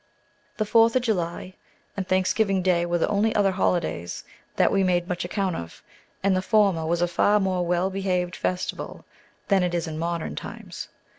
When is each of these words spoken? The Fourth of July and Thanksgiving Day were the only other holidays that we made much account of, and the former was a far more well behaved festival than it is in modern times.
The 0.57 0.65
Fourth 0.65 0.95
of 0.95 1.03
July 1.03 1.53
and 1.95 2.07
Thanksgiving 2.07 2.63
Day 2.63 2.87
were 2.87 2.97
the 2.97 3.07
only 3.07 3.35
other 3.35 3.51
holidays 3.51 4.23
that 4.55 4.71
we 4.71 4.83
made 4.83 5.07
much 5.07 5.23
account 5.23 5.55
of, 5.55 5.83
and 6.23 6.35
the 6.35 6.41
former 6.41 6.87
was 6.87 7.03
a 7.03 7.07
far 7.07 7.39
more 7.39 7.63
well 7.63 7.91
behaved 7.91 8.35
festival 8.35 9.05
than 9.49 9.61
it 9.61 9.75
is 9.75 9.85
in 9.85 9.99
modern 9.99 10.35
times. 10.35 10.87